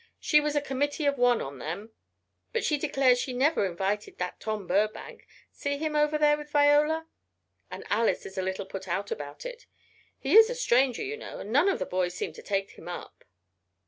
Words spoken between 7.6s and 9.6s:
And Alice is a little put out about